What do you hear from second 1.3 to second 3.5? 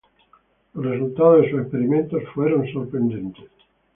de sus experimentos fueron sorprendentes.